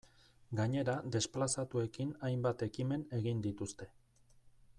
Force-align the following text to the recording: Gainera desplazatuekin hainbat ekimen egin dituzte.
Gainera 0.59 0.95
desplazatuekin 1.15 2.15
hainbat 2.29 2.67
ekimen 2.69 3.05
egin 3.21 3.45
dituzte. 3.49 3.93